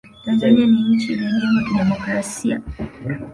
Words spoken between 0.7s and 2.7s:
nchi iliyojengwa kidemokrasia